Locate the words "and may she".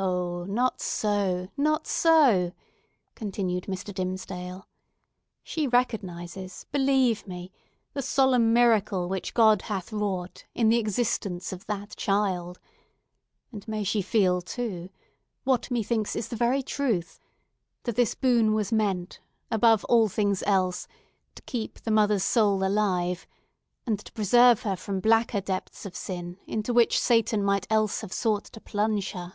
13.50-14.00